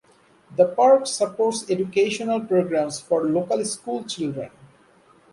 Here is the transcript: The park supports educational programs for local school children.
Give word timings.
The 0.57 0.65
park 0.65 1.05
supports 1.05 1.69
educational 1.69 2.39
programs 2.39 2.99
for 2.99 3.25
local 3.25 3.63
school 3.65 4.03
children. 4.03 4.49